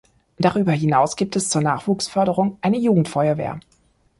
[0.39, 3.59] Darüber hinaus gibt es zur Nachwuchsförderung eine Jugendfeuerwehr.